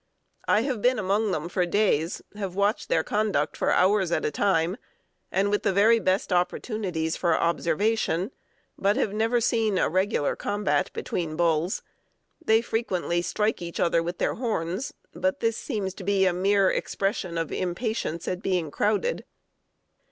I 0.47 0.61
have 0.61 0.81
been 0.81 0.97
among 0.97 1.29
them 1.31 1.47
for 1.47 1.63
days, 1.67 2.23
have 2.33 2.55
watched 2.55 2.89
their 2.89 3.03
conduct 3.03 3.55
for 3.55 3.69
hours 3.69 4.11
at 4.11 4.25
a 4.25 4.31
time, 4.31 4.77
and 5.31 5.51
with 5.51 5.61
the 5.61 5.71
very 5.71 5.99
best 5.99 6.33
opportunities 6.33 7.15
for 7.15 7.37
observation, 7.37 8.31
but 8.79 8.95
have 8.97 9.13
never 9.13 9.39
seen 9.39 9.77
a 9.77 9.87
regular 9.89 10.35
combat 10.35 10.89
between 10.93 11.35
bulls. 11.35 11.83
They 12.43 12.63
frequently 12.63 13.21
strike 13.21 13.61
each 13.61 13.79
other 13.79 14.01
with 14.01 14.17
their 14.17 14.33
horns, 14.33 14.91
but 15.13 15.39
this 15.39 15.57
seems 15.57 15.93
to 15.93 16.03
be 16.03 16.25
a 16.25 16.33
mere 16.33 16.71
expression 16.71 17.37
of 17.37 17.51
impatience 17.51 18.27
at 18.27 18.41
being 18.41 18.71
crowded." 18.71 19.23